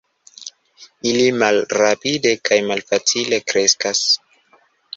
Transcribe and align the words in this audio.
Ili 1.09 1.27
malrapide 1.41 2.33
kaj 2.51 2.59
malfacile 2.73 3.43
kreskas. 3.53 4.05